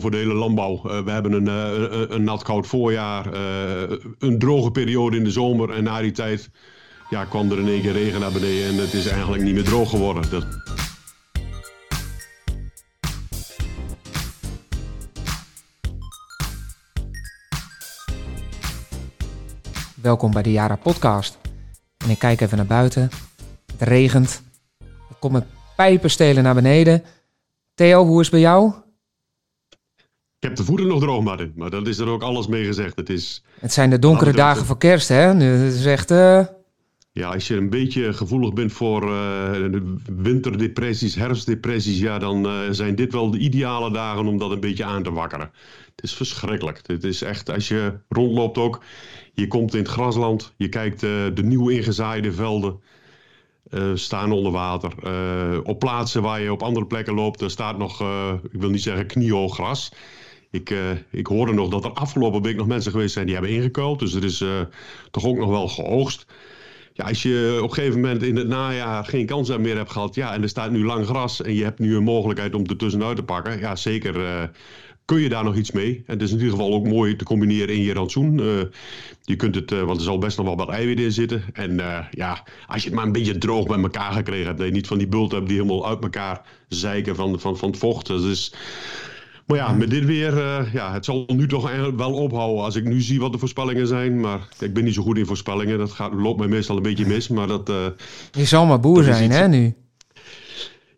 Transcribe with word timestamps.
voor 0.00 0.10
de 0.10 0.16
hele 0.16 0.34
landbouw. 0.34 0.82
we 0.82 1.10
hebben 1.10 1.32
een, 1.32 1.46
een, 1.46 2.14
een 2.14 2.24
nat 2.24 2.42
koud 2.42 2.66
voorjaar, 2.66 3.34
een 4.18 4.38
droge 4.38 4.70
periode 4.70 5.16
in 5.16 5.24
de 5.24 5.30
zomer 5.30 5.70
en 5.70 5.84
na 5.84 6.00
die 6.00 6.12
tijd 6.12 6.50
ja, 7.10 7.24
kwam 7.24 7.50
er 7.50 7.58
in 7.58 7.68
één 7.68 7.80
keer 7.80 7.92
regen 7.92 8.20
naar 8.20 8.32
beneden 8.32 8.68
en 8.68 8.76
het 8.76 8.92
is 8.92 9.06
eigenlijk 9.06 9.42
niet 9.42 9.54
meer 9.54 9.64
droog 9.64 9.90
geworden. 9.90 10.30
Dat... 10.30 10.44
Welkom 20.02 20.30
bij 20.30 20.42
de 20.42 20.52
Jara 20.52 20.76
Podcast. 20.76 21.38
En 21.96 22.10
ik 22.10 22.18
kijk 22.18 22.40
even 22.40 22.56
naar 22.56 22.66
buiten. 22.66 23.10
Het 23.66 23.88
regent. 23.88 24.42
Er 24.80 25.16
komen 25.18 25.46
pijpenstelen 25.76 26.42
naar 26.42 26.54
beneden. 26.54 27.04
Theo, 27.74 28.04
hoe 28.04 28.20
is 28.20 28.26
het 28.26 28.30
bij 28.30 28.40
jou? 28.40 28.72
Ik 30.40 30.48
heb 30.48 30.56
de 30.56 30.64
voeten 30.64 30.86
nog 30.86 31.00
droog, 31.00 31.22
Martin. 31.22 31.52
Maar 31.56 31.70
dat 31.70 31.86
is 31.86 31.98
er 31.98 32.08
ook 32.08 32.22
alles 32.22 32.46
mee 32.46 32.64
gezegd. 32.64 32.96
Het, 32.96 33.10
is... 33.10 33.42
het 33.58 33.72
zijn 33.72 33.90
de 33.90 33.98
donkere 33.98 34.32
dagen 34.32 34.66
voor 34.66 34.78
kerst, 34.78 35.08
hè? 35.08 35.34
Nu, 35.34 35.66
is 35.66 35.84
echt... 35.84 36.10
Uh... 36.10 36.44
Ja, 37.12 37.28
als 37.28 37.48
je 37.48 37.56
een 37.56 37.70
beetje 37.70 38.12
gevoelig 38.12 38.52
bent 38.52 38.72
voor 38.72 39.10
uh, 39.10 39.80
winterdepressies, 40.16 41.14
herfstdepressies, 41.14 41.98
ja, 41.98 42.18
dan 42.18 42.46
uh, 42.46 42.58
zijn 42.70 42.94
dit 42.94 43.12
wel 43.12 43.30
de 43.30 43.38
ideale 43.38 43.92
dagen 43.92 44.26
om 44.26 44.38
dat 44.38 44.50
een 44.50 44.60
beetje 44.60 44.84
aan 44.84 45.02
te 45.02 45.12
wakkeren. 45.12 45.50
Het 45.94 46.04
is 46.04 46.14
verschrikkelijk. 46.14 46.80
Het 46.86 47.04
is 47.04 47.22
echt, 47.22 47.50
als 47.50 47.68
je 47.68 47.92
rondloopt 48.08 48.58
ook, 48.58 48.82
je 49.32 49.46
komt 49.46 49.74
in 49.74 49.80
het 49.80 49.88
grasland, 49.88 50.52
je 50.56 50.68
kijkt 50.68 51.02
uh, 51.02 51.10
de 51.34 51.42
nieuw 51.42 51.68
ingezaaide 51.68 52.32
velden. 52.32 52.80
staan 53.94 54.32
onder 54.32 54.52
water. 54.52 54.92
op 55.64 55.78
plaatsen 55.78 56.22
waar 56.22 56.40
je 56.40 56.52
op 56.52 56.62
andere 56.62 56.86
plekken 56.86 57.14
loopt, 57.14 57.40
er 57.40 57.50
staat 57.50 57.78
nog, 57.78 58.00
ik 58.50 58.60
wil 58.60 58.70
niet 58.70 58.82
zeggen 58.82 59.06
kniehoog 59.06 59.54
gras. 59.54 59.92
Ik, 60.50 60.74
ik 61.10 61.26
hoorde 61.26 61.52
nog 61.52 61.68
dat 61.68 61.84
er 61.84 61.92
afgelopen 61.92 62.42
week 62.42 62.56
nog 62.56 62.66
mensen 62.66 62.92
geweest 62.92 63.12
zijn 63.12 63.26
die 63.26 63.34
hebben 63.34 63.52
ingekuild. 63.52 63.98
Dus 63.98 64.14
er 64.14 64.24
is 64.24 64.44
toch 65.10 65.24
ook 65.24 65.36
nog 65.36 65.48
wel 65.48 65.68
geoogst 65.68 66.26
ja, 67.00 67.06
als 67.06 67.22
je 67.22 67.58
op 67.62 67.68
een 67.68 67.74
gegeven 67.74 68.00
moment 68.00 68.22
in 68.22 68.36
het 68.36 68.48
najaar 68.48 69.04
geen 69.04 69.26
kans 69.26 69.56
meer 69.56 69.76
hebt 69.76 69.90
gehad, 69.90 70.14
ja, 70.14 70.34
en 70.34 70.42
er 70.42 70.48
staat 70.48 70.70
nu 70.70 70.84
lang 70.84 71.06
gras 71.06 71.42
en 71.42 71.54
je 71.54 71.64
hebt 71.64 71.78
nu 71.78 71.96
een 71.96 72.02
mogelijkheid 72.02 72.54
om 72.54 72.66
er 72.66 72.76
tussenuit 72.76 73.16
te 73.16 73.22
pakken, 73.22 73.58
ja, 73.58 73.76
zeker 73.76 74.16
uh, 74.16 74.42
kun 75.04 75.20
je 75.20 75.28
daar 75.28 75.44
nog 75.44 75.56
iets 75.56 75.70
mee. 75.70 76.02
En 76.06 76.12
het 76.12 76.22
is 76.22 76.30
in 76.30 76.36
ieder 76.36 76.52
geval 76.52 76.72
ook 76.72 76.86
mooi 76.86 77.16
te 77.16 77.24
combineren 77.24 77.74
in 77.74 77.82
je 77.82 77.92
rantsoen. 77.92 78.36
Je 79.22 79.36
kunt 79.36 79.54
het, 79.54 79.70
want 79.70 79.96
er 79.96 80.04
zal 80.04 80.18
best 80.18 80.36
nog 80.36 80.46
wel 80.46 80.56
wat 80.56 80.68
eiwitten 80.68 81.04
in 81.04 81.12
zitten. 81.12 81.44
En 81.52 81.76
ja, 82.10 82.44
als 82.66 82.82
je 82.82 82.88
het 82.88 82.96
maar 82.96 83.06
een 83.06 83.12
beetje 83.12 83.38
droog 83.38 83.66
bij 83.66 83.78
elkaar 83.78 84.12
gekregen 84.12 84.46
hebt, 84.46 84.58
dat 84.58 84.66
je 84.66 84.72
niet 84.72 84.86
van 84.86 84.98
die 84.98 85.08
bult 85.08 85.32
hebt 85.32 85.46
die 85.46 85.56
helemaal 85.56 85.88
uit 85.88 86.02
elkaar 86.02 86.42
zeiken 86.68 87.16
van, 87.16 87.40
van, 87.40 87.56
van 87.56 87.68
het 87.70 87.78
vocht. 87.78 88.06
Dus 88.06 88.52
maar 89.50 89.58
ja, 89.58 89.72
met 89.72 89.90
dit 89.90 90.04
weer, 90.04 90.36
uh, 90.36 90.72
ja, 90.72 90.92
het 90.92 91.04
zal 91.04 91.24
nu 91.26 91.48
toch 91.48 91.70
wel 91.96 92.12
ophouden 92.12 92.64
als 92.64 92.76
ik 92.76 92.84
nu 92.84 93.00
zie 93.00 93.20
wat 93.20 93.32
de 93.32 93.38
voorspellingen 93.38 93.86
zijn. 93.86 94.20
Maar 94.20 94.48
ik 94.58 94.74
ben 94.74 94.84
niet 94.84 94.94
zo 94.94 95.02
goed 95.02 95.18
in 95.18 95.26
voorspellingen. 95.26 95.78
Dat 95.78 95.90
gaat, 95.90 96.12
loopt 96.12 96.38
mij 96.38 96.48
meestal 96.48 96.76
een 96.76 96.82
beetje 96.82 97.06
mis. 97.06 97.28
Maar 97.28 97.46
dat, 97.46 97.68
uh, 97.68 97.76
je 98.32 98.44
zal 98.44 98.66
maar 98.66 98.80
boer 98.80 99.02
zijn, 99.02 99.30
hè, 99.30 99.48
nu? 99.48 99.74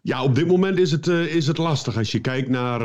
Ja, 0.03 0.23
op 0.23 0.35
dit 0.35 0.47
moment 0.47 0.79
is 0.79 0.91
het, 0.91 1.07
uh, 1.07 1.35
is 1.35 1.47
het 1.47 1.59
lastig. 1.59 1.97
Als 1.97 2.13
je 2.13 2.21
kijkt 2.21 2.49
naar 2.49 2.81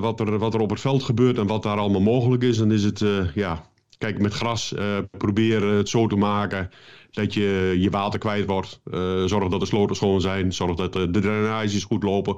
wat, 0.00 0.20
er, 0.20 0.38
wat 0.38 0.54
er 0.54 0.60
op 0.60 0.70
het 0.70 0.80
veld 0.80 1.02
gebeurt 1.02 1.38
en 1.38 1.46
wat 1.46 1.62
daar 1.62 1.78
allemaal 1.78 2.00
mogelijk 2.00 2.42
is, 2.42 2.56
dan 2.56 2.72
is 2.72 2.84
het, 2.84 3.04
ja, 3.34 3.64
kijk, 4.02 4.18
met 4.18 4.34
gras 4.34 4.74
proberen 5.10 5.76
het 5.76 5.88
zo 5.88 6.06
te 6.06 6.16
maken 6.16 6.70
dat 7.12 7.34
je 7.34 7.76
je 7.78 7.90
water 7.90 8.18
kwijt 8.18 8.46
wordt. 8.46 8.80
Uh, 8.84 9.24
zorg 9.24 9.48
dat 9.48 9.60
de 9.60 9.66
sloten 9.66 9.96
schoon 9.96 10.20
zijn. 10.20 10.52
Zorg 10.52 10.76
dat 10.76 10.92
de, 10.92 11.10
drainages 11.10 11.84
goed 11.84 12.02
lopen. 12.02 12.36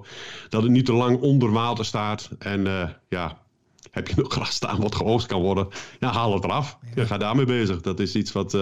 Dat 0.48 0.62
het 0.62 0.70
niet 0.70 0.86
te 0.86 0.92
lang 0.92 1.20
onder 1.20 1.52
water 1.52 1.84
staat. 1.84 2.30
En 2.38 2.60
uh, 2.66 2.88
ja, 3.08 3.38
heb 3.90 4.08
je 4.08 4.14
nog 4.16 4.32
gras 4.32 4.54
staan 4.54 4.80
wat 4.80 4.94
geoogst 4.94 5.26
kan 5.26 5.40
worden, 5.40 5.68
ja, 6.00 6.12
haal 6.12 6.34
het 6.34 6.44
eraf. 6.44 6.78
Ja. 6.94 7.04
Ga 7.04 7.18
daarmee 7.18 7.46
bezig. 7.46 7.80
Dat 7.80 8.00
is 8.00 8.14
iets 8.14 8.32
wat. 8.32 8.58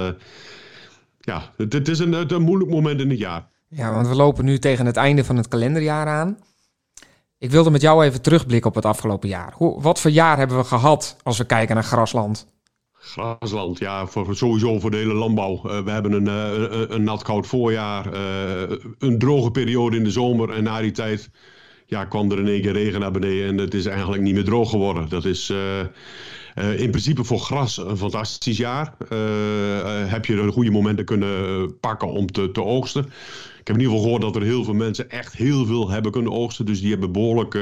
Ja, 1.21 1.53
het, 1.57 1.73
het 1.73 1.89
is 1.89 1.99
een, 1.99 2.35
een 2.35 2.43
moeilijk 2.43 2.71
moment 2.71 3.01
in 3.01 3.11
het 3.11 3.19
jaar. 3.19 3.49
Ja, 3.69 3.93
want 3.93 4.09
we 4.09 4.15
lopen 4.15 4.45
nu 4.45 4.59
tegen 4.59 4.87
het 4.87 4.97
einde 4.97 5.25
van 5.25 5.37
het 5.37 5.49
kalenderjaar 5.49 6.07
aan. 6.07 6.39
Ik 7.39 7.51
wilde 7.51 7.71
met 7.71 7.81
jou 7.81 8.05
even 8.05 8.23
terugblikken 8.23 8.71
op 8.71 8.77
het 8.77 8.85
afgelopen 8.85 9.29
jaar. 9.29 9.53
Hoe, 9.57 9.83
wat 9.83 10.01
voor 10.01 10.11
jaar 10.11 10.39
hebben 10.39 10.57
we 10.57 10.65
gehad 10.65 11.17
als 11.23 11.39
we 11.39 11.45
kijken 11.45 11.75
naar 11.75 11.85
grasland? 11.85 12.52
Grasland, 13.05 13.79
ja, 13.79 14.07
voor, 14.07 14.37
sowieso 14.37 14.79
voor 14.79 14.91
de 14.91 14.97
hele 14.97 15.15
landbouw. 15.15 15.63
Uh, 15.65 15.81
we 15.81 15.91
hebben 15.91 16.13
een, 16.13 16.27
uh, 16.27 16.85
een 16.89 17.03
nat 17.03 17.23
koud 17.23 17.47
voorjaar, 17.47 18.15
uh, 18.15 18.77
een 18.99 19.19
droge 19.19 19.51
periode 19.51 19.97
in 19.97 20.05
de 20.05 20.11
zomer. 20.11 20.51
En 20.51 20.63
na 20.63 20.81
die 20.81 20.91
tijd 20.91 21.31
ja, 21.87 22.05
kwam 22.05 22.31
er 22.31 22.39
in 22.39 22.49
één 22.49 22.63
keer 22.63 22.73
regen 22.73 23.01
naar 23.01 23.11
beneden 23.11 23.49
en 23.49 23.59
het 23.59 23.75
is 23.75 23.87
eigenlijk 23.87 24.23
niet 24.23 24.35
meer 24.35 24.45
droog 24.45 24.71
geworden. 24.71 25.09
Dat 25.09 25.25
is 25.25 25.51
in 26.77 26.91
principe 26.91 27.25
voor 27.25 27.39
gras 27.39 27.77
een 27.77 27.97
fantastisch 27.97 28.57
jaar. 28.57 28.95
heb 30.09 30.27
je 30.27 30.37
er 30.37 30.53
goede 30.53 30.71
momenten 30.71 31.05
kunnen 31.05 31.79
pakken 31.79 32.09
om 32.09 32.27
te, 32.27 32.51
te 32.51 32.63
oogsten. 32.63 33.05
Ik 33.61 33.67
heb 33.69 33.77
in 33.77 33.83
ieder 33.83 33.93
geval 33.93 34.03
gehoord 34.03 34.23
dat 34.23 34.37
er 34.37 34.49
heel 34.49 34.65
veel 34.65 34.75
mensen 34.75 35.11
echt 35.11 35.37
heel 35.37 35.67
veel 35.67 35.91
hebben 35.91 36.13
kunnen 36.13 36.33
oogsten. 36.33 36.67
Dus 36.67 36.81
die 36.81 36.91
hebben 36.91 37.13
behoorlijk 37.13 37.55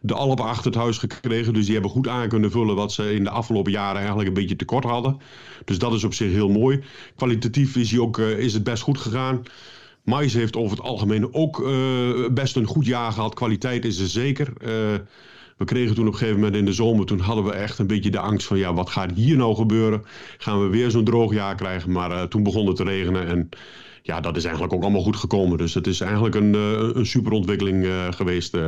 de 0.00 0.14
alpen 0.14 0.44
achter 0.44 0.66
het 0.66 0.80
huis 0.80 0.98
gekregen. 0.98 1.52
Dus 1.52 1.64
die 1.64 1.72
hebben 1.72 1.90
goed 1.90 2.08
aan 2.08 2.28
kunnen 2.28 2.50
vullen 2.50 2.76
wat 2.76 2.92
ze 2.92 3.14
in 3.14 3.24
de 3.24 3.30
afgelopen 3.30 3.72
jaren 3.72 3.98
eigenlijk 3.98 4.28
een 4.28 4.34
beetje 4.34 4.56
tekort 4.56 4.84
hadden. 4.84 5.18
Dus 5.64 5.78
dat 5.78 5.92
is 5.92 6.04
op 6.04 6.14
zich 6.14 6.32
heel 6.32 6.48
mooi. 6.48 6.82
Kwalitatief 7.16 7.76
is, 7.76 7.98
ook, 7.98 8.18
uh, 8.18 8.38
is 8.38 8.52
het 8.54 8.64
best 8.64 8.82
goed 8.82 8.98
gegaan. 8.98 9.42
Mais 10.04 10.34
heeft 10.34 10.56
over 10.56 10.76
het 10.76 10.86
algemeen 10.86 11.34
ook 11.34 11.60
uh, 11.60 12.28
best 12.32 12.56
een 12.56 12.66
goed 12.66 12.86
jaar 12.86 13.12
gehad. 13.12 13.34
Kwaliteit 13.34 13.84
is 13.84 13.98
er 13.98 14.08
zeker. 14.08 14.48
Uh, 14.48 14.68
we 15.56 15.64
kregen 15.64 15.94
toen 15.94 16.06
op 16.06 16.12
een 16.12 16.18
gegeven 16.18 16.40
moment 16.40 16.56
in 16.56 16.64
de 16.64 16.72
zomer, 16.72 17.06
toen 17.06 17.20
hadden 17.20 17.44
we 17.44 17.52
echt 17.52 17.78
een 17.78 17.86
beetje 17.86 18.10
de 18.10 18.18
angst 18.18 18.46
van 18.46 18.58
ja, 18.58 18.74
wat 18.74 18.90
gaat 18.90 19.12
hier 19.14 19.36
nou 19.36 19.54
gebeuren? 19.54 20.02
Gaan 20.38 20.62
we 20.62 20.68
weer 20.68 20.90
zo'n 20.90 21.04
droog 21.04 21.32
jaar 21.32 21.54
krijgen? 21.54 21.92
Maar 21.92 22.28
toen 22.28 22.42
begon 22.42 22.66
het 22.66 22.76
te 22.76 22.84
regenen 22.84 23.26
en 23.26 23.48
ja, 24.02 24.20
dat 24.20 24.36
is 24.36 24.44
eigenlijk 24.44 24.74
ook 24.74 24.82
allemaal 24.82 25.02
goed 25.02 25.16
gekomen. 25.16 25.58
Dus 25.58 25.74
het 25.74 25.86
is 25.86 26.00
eigenlijk 26.00 26.34
een, 26.34 26.54
uh, 26.54 26.90
een 26.92 27.06
super 27.06 27.32
ontwikkeling 27.32 27.84
uh, 27.84 28.12
geweest. 28.12 28.54
Uh. 28.54 28.66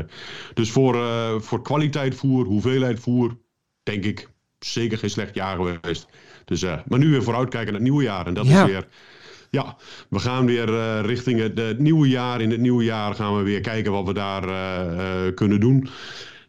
Dus 0.55 0.71
voor, 0.71 0.97
voor 1.43 1.63
kwaliteit 1.63 2.15
voer, 2.15 2.45
hoeveelheid 2.45 3.01
voer, 3.01 3.37
denk 3.83 4.05
ik 4.05 4.29
zeker 4.59 4.99
geen 4.99 5.11
slecht 5.11 5.35
jaar 5.35 5.57
geweest. 5.57 6.07
Dus, 6.45 6.65
maar 6.87 6.99
nu 6.99 7.11
weer 7.11 7.23
vooruitkijken 7.23 7.73
naar 7.73 7.81
het 7.81 7.91
nieuwe 7.91 8.03
jaar. 8.03 8.27
En 8.27 8.35
dat 8.35 8.47
ja. 8.47 8.65
is 8.65 8.71
weer. 8.71 8.89
Ja, 9.51 9.77
we 10.09 10.19
gaan 10.19 10.47
weer 10.47 11.01
richting 11.01 11.41
het, 11.41 11.59
het, 11.59 11.79
nieuwe 11.79 12.09
jaar. 12.09 12.41
In 12.41 12.51
het 12.51 12.61
nieuwe 12.61 12.85
jaar 12.85 13.15
gaan 13.15 13.37
we 13.37 13.43
weer 13.43 13.61
kijken 13.61 13.93
wat 13.93 14.07
we 14.07 14.13
daar 14.13 14.45
kunnen 15.33 15.61
doen. 15.61 15.89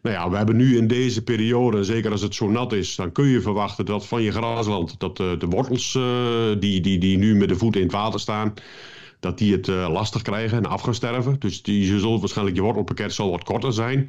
Nou 0.04 0.16
ja, 0.16 0.30
we 0.30 0.36
hebben 0.36 0.56
nu 0.56 0.76
in 0.76 0.86
deze 0.86 1.22
periode, 1.22 1.84
zeker 1.84 2.10
als 2.10 2.20
het 2.20 2.34
zo 2.34 2.48
nat 2.48 2.72
is, 2.72 2.96
dan 2.96 3.12
kun 3.12 3.26
je 3.26 3.40
verwachten 3.40 3.84
dat 3.84 4.06
van 4.06 4.22
je 4.22 4.32
grasland, 4.32 5.00
dat 5.00 5.20
uh, 5.20 5.38
de 5.38 5.46
wortels 5.46 5.94
uh, 5.94 6.04
die, 6.58 6.80
die, 6.80 6.98
die 6.98 7.18
nu 7.18 7.34
met 7.34 7.48
de 7.48 7.56
voeten 7.56 7.80
in 7.80 7.86
het 7.86 7.96
water 7.96 8.20
staan, 8.20 8.54
dat 9.20 9.38
die 9.38 9.52
het 9.52 9.68
uh, 9.68 9.88
lastig 9.90 10.22
krijgen 10.22 10.58
en 10.58 10.66
af 10.66 10.80
gaan 10.80 10.94
sterven. 10.94 11.36
Dus 11.38 11.62
die, 11.62 11.92
je 11.92 11.98
zult 11.98 12.20
waarschijnlijk, 12.20 12.56
je 12.56 12.62
wortelpakket 12.62 13.12
zal 13.12 13.30
wat 13.30 13.44
korter 13.44 13.72
zijn. 13.72 14.08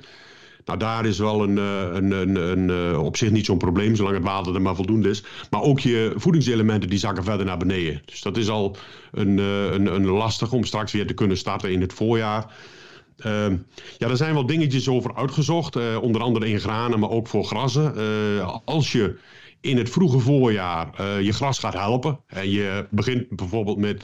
Nou, 0.66 0.79
daar 0.79 1.05
is 1.05 1.19
wel 1.19 1.44
een, 1.44 1.57
een, 1.57 2.11
een, 2.11 2.35
een 2.35 2.97
op 2.97 3.17
zich 3.17 3.31
niet 3.31 3.45
zo'n 3.45 3.57
probleem, 3.57 3.95
zolang 3.95 4.16
het 4.16 4.25
water 4.25 4.55
er 4.55 4.61
maar 4.61 4.75
voldoende 4.75 5.09
is. 5.09 5.23
Maar 5.50 5.61
ook 5.61 5.79
je 5.79 6.13
voedingselementen 6.16 6.89
die 6.89 7.00
zakken 7.00 7.23
verder 7.23 7.45
naar 7.45 7.57
beneden. 7.57 8.01
Dus 8.05 8.22
dat 8.22 8.38
is 8.38 8.50
al 8.50 8.78
een, 9.11 9.38
een, 9.38 9.95
een 9.95 10.05
lastig 10.05 10.51
om 10.51 10.63
straks 10.63 10.91
weer 10.91 11.07
te 11.07 11.13
kunnen 11.13 11.38
starten 11.38 11.72
in 11.72 11.81
het 11.81 11.94
voorjaar. 11.94 12.53
Uh, 13.17 13.47
ja, 13.97 14.09
er 14.09 14.17
zijn 14.17 14.33
wel 14.33 14.45
dingetjes 14.45 14.87
over 14.87 15.15
uitgezocht, 15.15 15.75
uh, 15.75 16.01
onder 16.01 16.21
andere 16.21 16.49
in 16.49 16.59
granen, 16.59 16.99
maar 16.99 17.09
ook 17.09 17.27
voor 17.27 17.43
grassen. 17.43 17.93
Uh, 17.97 18.57
als 18.65 18.91
je 18.91 19.17
in 19.61 19.77
het 19.77 19.89
vroege 19.89 20.19
voorjaar 20.19 20.89
uh, 21.01 21.21
je 21.21 21.33
gras 21.33 21.59
gaat 21.59 21.73
helpen 21.73 22.19
en 22.27 22.49
je 22.49 22.87
begint 22.89 23.29
bijvoorbeeld 23.29 23.77
met 23.77 24.01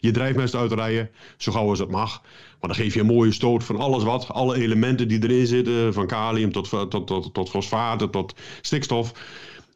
je 0.00 0.10
drijfmest 0.10 0.54
uit 0.54 0.68
te 0.68 0.74
rijden, 0.74 1.10
zo 1.36 1.52
gauw 1.52 1.68
als 1.68 1.78
het 1.78 1.90
mag, 1.90 2.22
maar 2.60 2.68
dan 2.70 2.74
geef 2.74 2.94
je 2.94 3.00
een 3.00 3.06
mooie 3.06 3.32
stoot 3.32 3.64
van 3.64 3.76
alles 3.76 4.02
wat, 4.02 4.28
alle 4.28 4.56
elementen 4.56 5.08
die 5.08 5.22
erin 5.22 5.46
zitten, 5.46 5.92
van 5.92 6.06
kalium 6.06 6.52
tot, 6.52 6.68
tot, 6.68 7.06
tot, 7.06 7.34
tot 7.34 7.50
fosfaten 7.50 8.10
tot 8.10 8.34
stikstof 8.60 9.12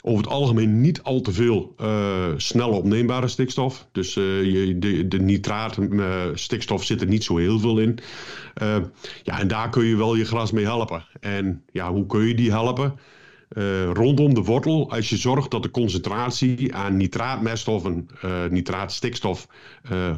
over 0.03 0.25
het 0.25 0.33
algemeen 0.33 0.81
niet 0.81 1.03
al 1.03 1.21
te 1.21 1.33
veel 1.33 1.75
uh, 1.81 2.27
snel 2.37 2.71
opneembare 2.71 3.29
stikstof. 3.29 3.89
Dus 3.93 4.17
uh, 4.17 4.45
je, 4.45 4.79
de, 4.79 5.09
de 5.09 5.21
nitraat 5.21 5.77
uh, 5.77 6.23
stikstof 6.35 6.85
zit 6.85 7.01
er 7.01 7.07
niet 7.07 7.25
zo 7.25 7.37
heel 7.37 7.59
veel 7.59 7.79
in. 7.79 7.99
ja, 9.23 9.41
en 9.41 9.49
daar 9.49 9.71
kun 9.71 9.85
je 9.85 9.97
wel 9.97 10.15
je 10.15 10.25
gras 10.25 10.53
mee 10.53 10.65
helpen. 10.65 11.05
En 11.21 11.63
ja, 11.73 11.93
hoe 11.93 12.07
kun 12.07 12.27
je 12.27 12.35
die 12.35 12.51
helpen? 12.51 12.99
rondom 13.93 14.35
de 14.35 14.43
wortel, 14.43 14.91
als 14.91 15.09
je 15.09 15.17
zorgt 15.17 15.51
dat 15.51 15.63
de 15.63 15.71
concentratie 15.71 16.75
aan 16.75 16.97
nitraatmeststoffen, 16.97 18.09
nitraatstikstof 18.51 19.49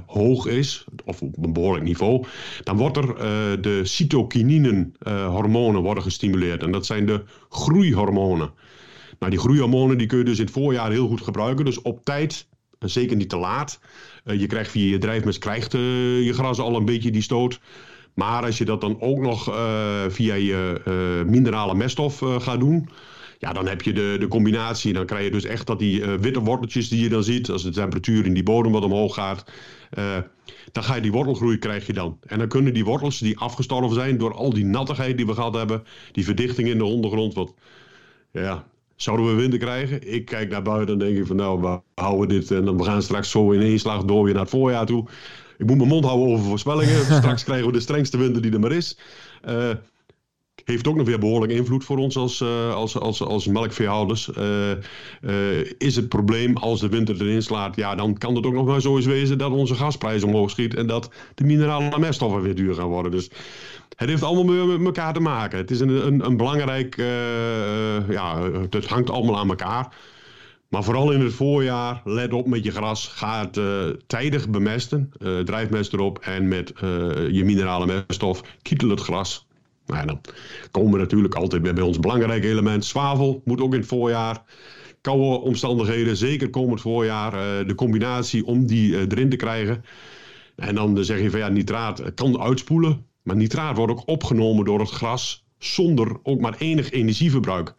hoog 0.07 0.47
is, 0.47 0.85
of 1.05 1.23
op 1.23 1.45
een 1.45 1.53
behoorlijk 1.53 1.85
niveau, 1.85 2.25
dan 2.65 2.77
wordt 2.77 2.97
er 2.97 3.15
de 3.61 3.81
cytokininen 3.85 4.95
hormonen 5.07 5.83
worden 5.83 6.03
gestimuleerd. 6.03 6.63
En 6.63 6.71
dat 6.71 6.87
zijn 6.87 7.07
de 7.07 7.23
groeihormonen. 7.49 8.51
Nou, 9.21 9.33
die 9.33 9.41
groeihormonen 9.41 9.99
die 9.99 10.07
kun 10.07 10.19
je 10.19 10.25
dus 10.25 10.39
in 10.39 10.45
het 10.45 10.53
voorjaar 10.53 10.91
heel 10.91 11.09
goed 11.09 11.21
gebruiken. 11.21 11.65
Dus 11.65 11.83
op 11.83 12.05
tijd, 12.05 12.47
zeker 12.79 13.17
niet 13.17 13.29
te 13.29 13.37
laat. 13.37 13.81
Uh, 14.25 14.41
je 14.41 14.47
krijgt 14.47 14.71
via 14.71 14.91
je 14.91 14.99
drijfmest 14.99 15.39
krijgt 15.39 15.75
uh, 15.75 16.25
je 16.25 16.33
gras 16.33 16.59
al 16.59 16.77
een 16.77 16.85
beetje 16.85 17.11
die 17.11 17.23
stoot. 17.23 17.61
Maar 18.15 18.45
als 18.45 18.59
je 18.59 18.65
dat 18.65 18.81
dan 18.81 19.01
ook 19.01 19.19
nog 19.19 19.45
via 20.09 20.35
je 20.35 20.81
minerale 21.27 21.75
meststof 21.75 22.19
gaat 22.19 22.61
doen 22.61 22.89
ja, 23.39 23.53
dan 23.53 23.69
heb 23.69 23.83
je 23.83 23.93
de, 23.93 24.17
de 24.19 24.29
combinatie. 24.29 24.93
Dan 24.93 25.07
krijg 25.07 25.25
je 25.25 25.31
dus 25.31 25.45
echt 25.45 25.67
dat 25.67 25.79
die 25.79 26.05
witte 26.05 26.41
worteltjes 26.41 26.89
die 26.89 27.03
je 27.03 27.09
dan 27.09 27.25
ziet, 27.25 27.51
als 27.51 27.63
de 27.63 27.71
temperatuur 27.71 28.27
in 28.27 28.35
die 28.35 28.43
bodem 28.43 28.73
wat 28.73 28.85
omhoog 28.85 29.15
gaat, 29.15 29.45
dan 30.73 30.83
ga 30.83 30.95
je 30.95 31.01
die 31.01 31.13
wortelgroei 31.13 31.59
krijg 31.59 31.87
je 31.87 31.93
dan. 31.93 32.19
En 32.27 32.39
dan 32.39 32.49
kunnen 32.49 32.75
die 32.75 32.85
wortels 32.85 33.19
die 33.19 33.39
afgestorven 33.39 33.95
zijn 33.95 34.19
door 34.19 34.35
al 34.35 34.53
die 34.53 34.65
nattigheid 34.65 35.17
die 35.17 35.27
we 35.27 35.35
gehad 35.35 35.55
hebben, 35.55 35.83
die 36.13 36.25
verdichting 36.25 36.69
in 36.69 36.79
de 36.79 36.85
ondergrond, 36.85 37.35
wat 37.35 37.55
ja, 38.33 38.67
zouden 39.03 39.27
we 39.27 39.41
winter 39.41 39.59
krijgen? 39.59 40.13
Ik 40.13 40.25
kijk 40.25 40.51
naar 40.51 40.63
buiten 40.63 40.93
en 40.95 40.99
denk 40.99 41.19
ik 41.19 41.27
van 41.27 41.37
nou, 41.37 41.61
we 41.61 41.81
houden 41.95 42.29
dit 42.29 42.51
en 42.51 42.65
dan 42.65 42.77
we 42.77 42.85
gaan 42.85 43.03
straks 43.03 43.31
zo 43.31 43.51
in 43.51 43.61
één 43.61 43.79
slag 43.79 44.05
door 44.05 44.25
weer 44.25 44.33
naar 44.33 44.43
het 44.43 44.51
voorjaar 44.51 44.87
toe. 44.87 45.05
Ik 45.59 45.67
moet 45.67 45.77
mijn 45.77 45.89
mond 45.89 46.05
houden 46.05 46.29
over 46.29 46.45
voorspellingen. 46.45 47.05
straks 47.21 47.45
krijgen 47.45 47.67
we 47.67 47.73
de 47.73 47.81
strengste 47.81 48.19
winter 48.19 48.43
die 48.43 48.53
er 48.53 48.61
maar 48.61 48.73
is. 48.73 48.99
Uh, 49.49 49.71
heeft 50.65 50.89
ook 50.89 50.97
nog 50.97 51.07
weer 51.07 51.19
behoorlijk 51.19 51.53
invloed 51.53 51.85
voor 51.85 51.99
ons 51.99 52.17
als, 52.17 52.41
uh, 52.41 52.75
als, 52.75 52.99
als, 52.99 53.23
als 53.23 53.47
melkveehouders. 53.47 54.31
Uh, 54.39 55.61
is 55.79 55.97
het 55.97 56.09
probleem 56.09 56.57
als 56.57 56.81
de 56.81 56.89
winter 56.89 57.21
erin 57.21 57.43
slaat, 57.43 57.77
ja, 57.77 57.95
dan 57.95 58.19
kan 58.19 58.35
het 58.35 58.47
ook 58.47 58.53
nog 58.53 58.67
maar 58.67 58.81
zo 58.81 58.97
eens 58.97 59.07
wezen 59.07 59.39
dat 59.39 59.53
onze 59.53 59.75
gasprijs 59.75 60.23
omhoog 60.23 60.51
schiet 60.51 60.75
en 60.75 60.87
dat 60.87 61.11
de 61.35 61.45
minerale 61.45 61.99
meststoffen 61.99 62.43
weer 62.43 62.55
duur 62.55 62.75
gaan 62.75 62.89
worden. 62.89 63.11
Dus 63.11 63.31
het 64.01 64.09
heeft 64.09 64.23
allemaal 64.23 64.67
met 64.67 64.87
elkaar 64.87 65.13
te 65.13 65.21
maken. 65.21 65.59
Het 65.59 65.71
is 65.71 65.81
een, 65.81 66.07
een, 66.07 66.25
een 66.25 66.37
belangrijk, 66.37 66.97
ja, 68.09 68.51
het 68.71 68.87
hangt 68.87 69.11
allemaal 69.11 69.39
aan 69.39 69.49
elkaar. 69.49 69.95
Maar 70.69 70.85
vooral 70.85 71.13
in 71.13 71.21
het 71.21 71.33
voorjaar, 71.33 72.01
let 72.05 72.33
op 72.33 72.47
met 72.47 72.65
je 72.65 72.71
gras. 72.71 73.09
Ga 73.09 73.49
het 73.51 73.61
tijdig 74.07 74.49
bemesten. 74.49 75.13
drijfmest 75.45 75.93
erop 75.93 76.19
en 76.19 76.49
met 76.49 76.73
je 77.31 77.43
minerale 77.45 77.87
meststof 77.87 78.43
kietel 78.63 78.89
het 78.89 79.01
gras. 79.01 79.47
Nou, 79.87 80.07
dan 80.07 80.21
komen 80.71 80.93
we 80.93 80.99
natuurlijk 80.99 81.35
altijd 81.35 81.63
bij, 81.63 81.73
bij 81.73 81.83
ons 81.83 81.99
belangrijk 81.99 82.45
element. 82.45 82.85
Zwavel 82.85 83.43
moet 83.45 83.61
ook 83.61 83.73
in 83.73 83.79
het 83.79 83.89
voorjaar. 83.89 84.43
Koude 85.01 85.41
omstandigheden, 85.41 86.17
zeker 86.17 86.51
komend 86.51 86.81
voorjaar. 86.81 87.35
Uh, 87.35 87.69
de 87.69 87.75
combinatie 87.75 88.47
om 88.47 88.67
die 88.67 88.93
uh, 88.93 89.01
erin 89.01 89.29
te 89.29 89.37
krijgen. 89.37 89.85
En 90.57 90.75
dan 90.75 91.05
zeg 91.05 91.21
je 91.21 91.31
van 91.31 91.41
ja, 91.41 91.49
nitraat 91.49 92.15
kan 92.15 92.41
uitspoelen. 92.41 93.07
Maar 93.31 93.39
nitraat 93.39 93.77
wordt 93.77 93.93
ook 93.93 94.09
opgenomen 94.09 94.65
door 94.65 94.81
het 94.81 94.91
gras 94.91 95.45
zonder 95.59 96.17
ook 96.23 96.41
maar 96.41 96.55
enig 96.59 96.91
energieverbruik. 96.91 97.75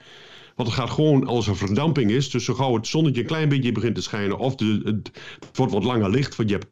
Want 0.56 0.70
het 0.70 0.78
gaat 0.78 0.90
gewoon 0.90 1.28
als 1.28 1.48
er 1.48 1.58
verdamping 1.58 2.12
is. 2.12 2.30
Dus 2.30 2.46
zo 2.46 2.54
gauw 2.54 2.74
het 2.74 2.88
zonnetje 2.88 3.22
een 3.22 3.28
klein 3.28 3.50
beetje 3.50 3.72
begint 3.72 3.96
te 3.96 4.02
schijnen. 4.02 4.38
Of 4.38 4.56
de, 4.56 4.82
het, 4.84 5.12
wordt 5.54 5.72
wat 5.72 5.84
langer 5.84 6.10
licht. 6.10 6.36
Want 6.36 6.50
je 6.50 6.56
hebt 6.56 6.72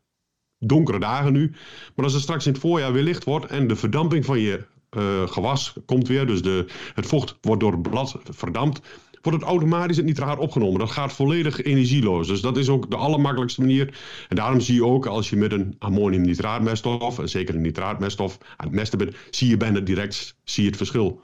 donkere 0.58 1.00
dagen 1.00 1.34
nu. 1.34 1.52
Maar 1.96 2.06
als 2.06 2.14
het 2.14 2.22
straks 2.22 2.46
in 2.46 2.52
het 2.52 2.62
voorjaar 2.62 2.94
weer 2.94 3.04
licht 3.04 3.24
wordt. 3.24 3.46
En 3.46 3.68
de 3.68 3.76
verdamping 3.76 4.26
van 4.26 4.40
je 4.40 4.66
uh, 4.98 5.28
gewas 5.28 5.74
komt 5.86 6.08
weer, 6.08 6.28
dus 6.28 6.42
de, 6.42 6.66
het 6.94 7.06
vocht 7.06 7.38
wordt 7.42 7.62
door 7.62 7.72
het 7.72 7.82
blad 7.82 8.18
verdampt, 8.24 8.82
wordt 9.22 9.40
het 9.40 9.48
automatisch 9.48 9.98
het 9.98 10.06
nitraat 10.06 10.38
opgenomen. 10.38 10.80
Dat 10.80 10.92
gaat 10.92 11.14
volledig 11.14 11.64
energieloos. 11.64 12.28
Dus 12.28 12.42
dat 12.42 12.58
is 12.58 12.70
ook 12.70 12.90
de 12.90 12.96
allermakkelijkste 12.96 13.62
manier. 13.62 13.98
En 14.30 14.36
daarom 14.36 14.60
zie 14.60 14.76
je 14.76 14.86
ook 14.86 15.06
als 15.06 15.30
je 15.30 15.36
met 15.36 15.52
een 15.52 15.76
ammoniumnitraatmeststof, 15.80 17.20
en 17.20 17.30
zeker 17.30 17.56
een 17.56 17.62
nitraatmeststof, 17.62 18.38
aan 18.58 18.68
het 18.68 18.76
mesten 18.76 18.98
bent, 18.98 19.16
zie 19.30 19.50
je 19.50 19.58
bijna 19.58 19.80
direct 19.80 20.36
zie 20.44 20.64
je 20.64 20.70
het 20.70 20.78
verschil 20.78 21.22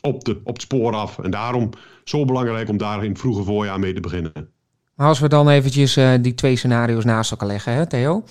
op, 0.00 0.24
de, 0.24 0.40
op 0.44 0.52
het 0.52 0.62
spoor 0.62 0.94
af. 0.94 1.18
En 1.18 1.30
daarom 1.30 1.70
zo 2.04 2.24
belangrijk 2.24 2.68
om 2.68 2.76
daar 2.76 3.04
in 3.04 3.10
het 3.10 3.18
vroege 3.18 3.42
voorjaar 3.42 3.78
mee 3.78 3.94
te 3.94 4.00
beginnen. 4.00 4.32
Als 4.96 5.18
we 5.18 5.28
dan 5.28 5.48
eventjes 5.48 5.96
uh, 5.96 6.12
die 6.20 6.34
twee 6.34 6.56
scenario's 6.56 7.04
naast 7.04 7.30
elkaar 7.30 7.48
leggen, 7.48 7.72
hè, 7.72 7.86
Theo. 7.86 8.24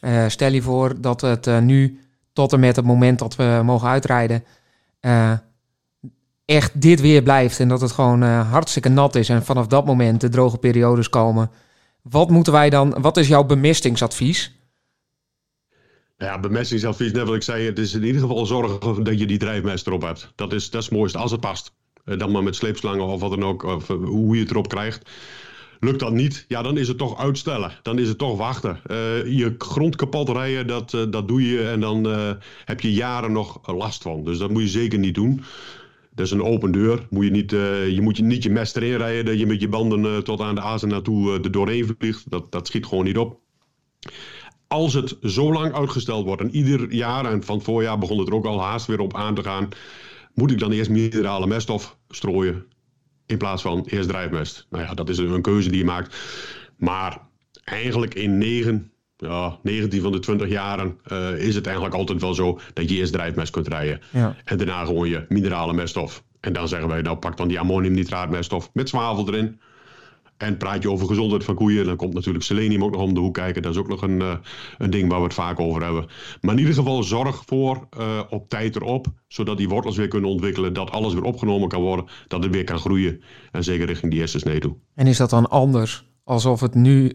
Uh, 0.00 0.28
stel 0.28 0.52
je 0.52 0.62
voor 0.62 1.00
dat 1.00 1.20
het 1.20 1.46
uh, 1.46 1.58
nu 1.58 2.00
tot 2.32 2.52
en 2.52 2.60
met 2.60 2.76
het 2.76 2.84
moment 2.84 3.18
dat 3.18 3.36
we 3.36 3.60
mogen 3.64 3.88
uitrijden, 3.88 4.44
echt 6.44 6.80
dit 6.80 7.00
weer 7.00 7.22
blijft 7.22 7.60
en 7.60 7.68
dat 7.68 7.80
het 7.80 7.92
gewoon 7.92 8.22
uh, 8.22 8.50
hartstikke 8.50 8.88
nat 8.88 9.14
is 9.14 9.28
en 9.28 9.44
vanaf 9.44 9.66
dat 9.66 9.86
moment 9.86 10.20
de 10.20 10.28
droge 10.28 10.58
periodes 10.58 11.08
komen. 11.08 11.50
Wat 12.02 12.30
moeten 12.30 12.52
wij 12.52 12.70
dan, 12.70 13.00
wat 13.00 13.16
is 13.16 13.28
jouw 13.28 13.44
bemestingsadvies? 13.44 14.60
Ja, 16.16 16.40
bemestingsadvies, 16.40 17.12
net 17.12 17.26
wat 17.26 17.34
ik 17.34 17.42
zei, 17.42 17.66
het 17.66 17.78
is 17.78 17.94
in 17.94 18.04
ieder 18.04 18.20
geval 18.20 18.46
zorgen 18.46 19.04
dat 19.04 19.18
je 19.18 19.26
die 19.26 19.38
drijfmest 19.38 19.86
erop 19.86 20.02
hebt. 20.02 20.32
Dat 20.34 20.52
is, 20.52 20.70
dat 20.70 20.80
is 20.80 20.86
het 20.88 20.96
mooiste, 20.96 21.18
als 21.18 21.30
het 21.30 21.40
past. 21.40 21.72
Eh, 22.04 22.18
dan 22.18 22.30
maar 22.30 22.42
met 22.42 22.56
sleepslangen 22.56 23.06
of 23.06 23.20
wat 23.20 23.30
dan 23.30 23.44
ook, 23.44 23.62
of 23.62 23.86
hoe 23.86 24.34
je 24.34 24.42
het 24.42 24.50
erop 24.50 24.68
krijgt. 24.68 25.10
Lukt 25.80 26.00
dat 26.00 26.12
niet, 26.12 26.44
ja, 26.48 26.62
dan 26.62 26.78
is 26.78 26.88
het 26.88 26.98
toch 26.98 27.18
uitstellen. 27.18 27.72
Dan 27.82 27.98
is 27.98 28.08
het 28.08 28.18
toch 28.18 28.36
wachten. 28.36 28.80
Je 29.36 29.54
grond 29.58 29.96
kapot 29.96 30.28
rijden, 30.28 30.66
dat, 30.66 30.90
dat 31.10 31.28
doe 31.28 31.50
je 31.50 31.68
en 31.68 31.80
dan 31.80 32.04
heb 32.64 32.80
je 32.80 32.92
jaren 32.92 33.32
nog 33.32 33.60
last 33.72 34.02
van. 34.02 34.24
Dus 34.24 34.38
dat 34.38 34.50
moet 34.50 34.62
je 34.62 34.68
zeker 34.68 34.98
niet 34.98 35.14
doen. 35.14 35.42
Is 36.14 36.30
een 36.30 36.42
open 36.42 36.72
deur. 36.72 37.06
Moet 37.10 37.24
je, 37.24 37.30
niet, 37.30 37.50
je 37.50 37.98
moet 38.00 38.16
je 38.16 38.22
niet 38.22 38.42
je 38.42 38.50
mest 38.50 38.76
erin 38.76 38.96
rijden, 38.96 39.24
dat 39.24 39.38
je 39.38 39.46
met 39.46 39.60
je 39.60 39.68
banden 39.68 40.24
tot 40.24 40.40
aan 40.40 40.54
de 40.54 40.60
azen 40.60 40.88
naartoe 40.88 41.32
er 41.32 41.50
doorheen 41.50 41.94
vliegt. 41.98 42.30
Dat, 42.30 42.52
dat 42.52 42.66
schiet 42.66 42.86
gewoon 42.86 43.04
niet 43.04 43.18
op. 43.18 43.40
Als 44.66 44.94
het 44.94 45.16
zo 45.22 45.52
lang 45.52 45.74
uitgesteld 45.74 46.24
wordt 46.24 46.42
en 46.42 46.54
ieder 46.54 46.92
jaar, 46.92 47.24
en 47.24 47.42
van 47.42 47.56
het 47.56 47.64
voorjaar 47.64 47.98
begon 47.98 48.18
het 48.18 48.28
er 48.28 48.34
ook 48.34 48.46
al 48.46 48.62
haast 48.62 48.86
weer 48.86 49.00
op 49.00 49.16
aan 49.16 49.34
te 49.34 49.42
gaan, 49.42 49.68
moet 50.34 50.50
ik 50.50 50.58
dan 50.58 50.72
eerst 50.72 50.90
minerale 50.90 51.46
meststof 51.46 51.96
strooien 52.08 52.66
in 53.26 53.38
plaats 53.38 53.62
van 53.62 53.84
eerst 53.86 54.08
drijfmest. 54.08 54.66
Nou 54.70 54.84
ja, 54.84 54.94
dat 54.94 55.08
is 55.08 55.18
een 55.18 55.42
keuze 55.42 55.68
die 55.68 55.78
je 55.78 55.84
maakt. 55.84 56.16
Maar 56.76 57.20
eigenlijk 57.64 58.14
in 58.14 58.38
9, 58.38 58.92
ja, 59.22 59.58
19 59.62 60.02
van 60.02 60.12
de 60.12 60.18
20 60.18 60.48
jaren 60.48 60.98
uh, 61.12 61.38
is 61.38 61.54
het 61.54 61.66
eigenlijk 61.66 61.96
altijd 61.96 62.20
wel 62.20 62.34
zo 62.34 62.58
dat 62.72 62.90
je 62.90 62.96
eerst 62.96 63.12
drijfmest 63.12 63.52
kunt 63.52 63.68
rijden. 63.68 64.00
Ja. 64.10 64.36
En 64.44 64.58
daarna 64.58 64.84
gewoon 64.84 65.08
je 65.08 65.24
minerale 65.28 65.72
meststof. 65.72 66.22
En 66.40 66.52
dan 66.52 66.68
zeggen 66.68 66.88
wij, 66.88 67.02
nou 67.02 67.16
pak 67.16 67.36
dan 67.36 67.48
die 67.48 67.60
ammoniumnitraatmeststof 67.60 68.70
met 68.72 68.88
zwavel 68.88 69.28
erin. 69.28 69.60
En 70.36 70.56
praat 70.56 70.82
je 70.82 70.90
over 70.90 71.06
gezondheid 71.06 71.44
van 71.44 71.54
koeien, 71.54 71.84
dan 71.84 71.96
komt 71.96 72.14
natuurlijk 72.14 72.44
selenium 72.44 72.84
ook 72.84 72.90
nog 72.90 73.00
om 73.00 73.14
de 73.14 73.20
hoek 73.20 73.34
kijken. 73.34 73.62
Dat 73.62 73.72
is 73.72 73.78
ook 73.78 73.88
nog 73.88 74.02
een, 74.02 74.20
uh, 74.20 74.34
een 74.78 74.90
ding 74.90 75.08
waar 75.08 75.18
we 75.18 75.24
het 75.24 75.34
vaak 75.34 75.60
over 75.60 75.82
hebben. 75.82 76.06
Maar 76.40 76.52
in 76.54 76.60
ieder 76.60 76.74
geval 76.74 77.02
zorg 77.02 77.42
voor 77.46 77.88
uh, 77.98 78.20
op 78.30 78.48
tijd 78.48 78.76
erop, 78.76 79.06
zodat 79.28 79.56
die 79.56 79.68
wortels 79.68 79.96
weer 79.96 80.08
kunnen 80.08 80.30
ontwikkelen, 80.30 80.72
dat 80.72 80.90
alles 80.90 81.14
weer 81.14 81.22
opgenomen 81.22 81.68
kan 81.68 81.82
worden, 81.82 82.04
dat 82.28 82.42
het 82.42 82.52
weer 82.52 82.64
kan 82.64 82.78
groeien. 82.78 83.22
En 83.50 83.64
zeker 83.64 83.86
richting 83.86 84.12
die 84.12 84.20
eerste 84.20 84.38
snee 84.38 84.60
toe. 84.60 84.76
En 84.94 85.06
is 85.06 85.16
dat 85.16 85.30
dan 85.30 85.48
anders? 85.48 86.04
Alsof 86.24 86.60
het 86.60 86.74
nu 86.74 87.12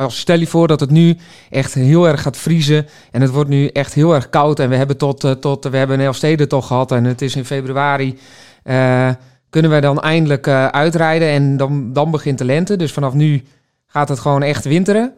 als 0.00 0.18
stel 0.18 0.38
je 0.38 0.46
voor 0.46 0.68
dat 0.68 0.80
het 0.80 0.90
nu 0.90 1.16
echt 1.50 1.74
heel 1.74 2.08
erg 2.08 2.22
gaat 2.22 2.36
vriezen 2.36 2.86
en 3.10 3.20
het 3.20 3.30
wordt 3.30 3.50
nu 3.50 3.66
echt 3.66 3.94
heel 3.94 4.14
erg 4.14 4.30
koud 4.30 4.58
en 4.58 4.68
we 4.68 4.76
hebben 4.76 4.96
tot, 4.96 5.24
uh, 5.24 5.30
tot 5.30 5.64
we 5.64 5.76
hebben 5.76 5.98
een 5.98 6.04
Elfsteden 6.04 6.48
toch 6.48 6.66
gehad 6.66 6.92
en 6.92 7.04
het 7.04 7.22
is 7.22 7.36
in 7.36 7.44
februari. 7.44 8.18
Uh, 8.64 9.10
kunnen 9.50 9.70
wij 9.70 9.80
dan 9.80 10.00
eindelijk 10.00 10.46
uh, 10.46 10.66
uitrijden 10.66 11.28
en 11.28 11.56
dan, 11.56 11.92
dan 11.92 12.10
begint 12.10 12.38
de 12.38 12.44
lente. 12.44 12.76
Dus 12.76 12.92
vanaf 12.92 13.14
nu 13.14 13.42
gaat 13.86 14.08
het 14.08 14.18
gewoon 14.18 14.42
echt 14.42 14.64
winteren. 14.64 15.14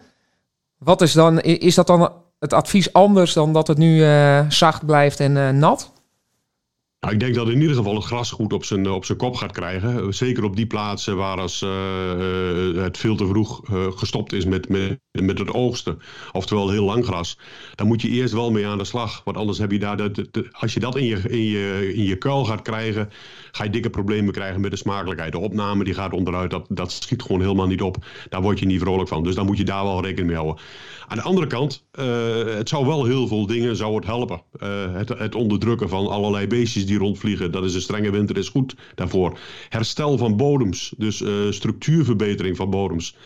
Wat 0.78 1.00
is 1.00 1.12
dan, 1.12 1.40
is 1.40 1.74
dat 1.74 1.86
dan 1.86 2.12
het 2.38 2.52
advies 2.52 2.92
anders 2.92 3.32
dan 3.32 3.52
dat 3.52 3.66
het 3.66 3.78
nu 3.78 4.04
zacht 4.48 4.86
blijft 4.86 5.20
en 5.20 5.58
nat? 5.58 5.91
Nou, 7.02 7.14
ik 7.14 7.20
denk 7.20 7.34
dat 7.34 7.48
in 7.48 7.60
ieder 7.60 7.76
geval 7.76 7.94
het 7.94 8.04
gras 8.04 8.30
goed 8.30 8.52
op 8.52 8.64
zijn, 8.64 8.90
op 8.90 9.04
zijn 9.04 9.18
kop 9.18 9.36
gaat 9.36 9.52
krijgen. 9.52 10.14
Zeker 10.14 10.44
op 10.44 10.56
die 10.56 10.66
plaatsen 10.66 11.16
waar 11.16 11.38
als, 11.38 11.62
uh, 11.62 12.82
het 12.82 12.98
veel 12.98 13.16
te 13.16 13.26
vroeg 13.26 13.60
gestopt 13.96 14.32
is 14.32 14.44
met, 14.44 14.68
met, 14.68 14.98
met 15.10 15.38
het 15.38 15.52
oogsten. 15.52 15.98
Oftewel 16.32 16.70
heel 16.70 16.84
lang 16.84 17.04
gras. 17.04 17.38
Dan 17.74 17.86
moet 17.86 18.02
je 18.02 18.08
eerst 18.08 18.34
wel 18.34 18.50
mee 18.50 18.66
aan 18.66 18.78
de 18.78 18.84
slag. 18.84 19.20
Want 19.24 19.36
anders 19.36 19.58
heb 19.58 19.70
je 19.70 19.78
daar, 19.78 19.96
de, 19.96 20.48
als 20.52 20.74
je 20.74 20.80
dat 20.80 20.96
in 20.96 21.04
je, 21.04 21.20
in, 21.28 21.44
je, 21.44 21.92
in 21.94 22.04
je 22.04 22.16
kuil 22.16 22.44
gaat 22.44 22.62
krijgen, 22.62 23.10
ga 23.52 23.64
je 23.64 23.70
dikke 23.70 23.90
problemen 23.90 24.32
krijgen 24.32 24.60
met 24.60 24.70
de 24.70 24.76
smakelijkheid. 24.76 25.32
De 25.32 25.38
opname 25.38 25.84
die 25.84 25.94
gaat 25.94 26.12
onderuit, 26.12 26.50
dat, 26.50 26.66
dat 26.68 26.92
schiet 26.92 27.22
gewoon 27.22 27.40
helemaal 27.40 27.66
niet 27.66 27.82
op. 27.82 28.04
Daar 28.28 28.42
word 28.42 28.58
je 28.58 28.66
niet 28.66 28.80
vrolijk 28.80 29.08
van. 29.08 29.22
Dus 29.22 29.34
daar 29.34 29.44
moet 29.44 29.58
je 29.58 29.64
daar 29.64 29.84
wel 29.84 30.02
rekening 30.02 30.26
mee 30.26 30.36
houden. 30.36 30.62
Aan 31.06 31.16
de 31.16 31.22
andere 31.22 31.46
kant, 31.46 31.84
het 32.56 32.68
zou 32.68 32.86
wel 32.86 33.04
heel 33.04 33.26
veel 33.26 33.46
dingen 33.46 33.76
zou 33.76 33.94
het 33.94 34.04
helpen. 34.04 34.42
het, 34.92 35.08
het 35.08 35.34
onderdrukken 35.34 35.88
van 35.88 36.06
allerlei 36.06 36.46
beestjes 36.46 36.86
die 36.86 36.98
rondvliegen. 36.98 37.52
Dat 37.52 37.64
is 37.64 37.74
een 37.74 37.80
strenge 37.80 38.10
winter, 38.10 38.36
is 38.36 38.48
goed 38.48 38.74
daarvoor. 38.94 39.38
Herstel 39.68 40.18
van 40.18 40.36
bodems, 40.36 40.94
dus 40.96 41.20
uh, 41.20 41.50
structuurverbetering 41.50 42.56
van 42.56 42.70
bodems. 42.70 43.16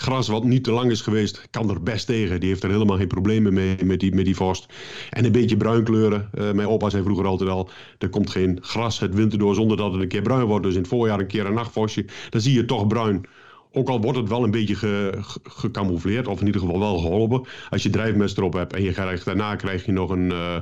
Gras 0.00 0.28
wat 0.28 0.44
niet 0.44 0.64
te 0.64 0.72
lang 0.72 0.90
is 0.90 1.00
geweest, 1.00 1.48
kan 1.50 1.70
er 1.70 1.82
best 1.82 2.06
tegen. 2.06 2.40
Die 2.40 2.48
heeft 2.48 2.62
er 2.62 2.70
helemaal 2.70 2.96
geen 2.96 3.06
problemen 3.06 3.52
mee 3.52 3.84
met 3.84 4.00
die, 4.00 4.14
met 4.14 4.24
die 4.24 4.36
vorst. 4.36 4.66
En 5.10 5.24
een 5.24 5.32
beetje 5.32 5.56
bruinkleuren. 5.56 6.30
Uh, 6.34 6.52
mijn 6.52 6.68
opa 6.68 6.90
zei 6.90 7.02
vroeger 7.02 7.26
altijd 7.26 7.50
al, 7.50 7.70
er 7.98 8.08
komt 8.08 8.30
geen 8.30 8.58
gras 8.60 8.98
het 8.98 9.14
winter 9.14 9.38
door 9.38 9.54
zonder 9.54 9.76
dat 9.76 9.92
het 9.92 10.00
een 10.00 10.08
keer 10.08 10.22
bruin 10.22 10.46
wordt. 10.46 10.64
Dus 10.64 10.74
in 10.74 10.80
het 10.80 10.88
voorjaar 10.88 11.18
een 11.18 11.26
keer 11.26 11.46
een 11.46 11.54
nachtvorstje. 11.54 12.04
Dan 12.30 12.40
zie 12.40 12.54
je 12.54 12.64
toch 12.64 12.86
bruin. 12.86 13.24
Ook 13.72 13.88
al 13.88 14.00
wordt 14.00 14.18
het 14.18 14.28
wel 14.28 14.44
een 14.44 14.50
beetje 14.50 14.74
ge, 14.74 15.18
gecamoufleerd, 15.42 16.28
of 16.28 16.40
in 16.40 16.46
ieder 16.46 16.60
geval 16.60 16.78
wel 16.78 16.98
geholpen. 16.98 17.46
Als 17.70 17.82
je 17.82 17.90
drijfmest 17.90 18.38
erop 18.38 18.52
hebt 18.52 18.72
en 18.72 18.82
je 18.82 18.92
krijgt, 18.92 19.24
daarna 19.24 19.56
krijg 19.56 19.86
je 19.86 19.92
nog 19.92 20.10
een, 20.10 20.30
uh, 20.32 20.56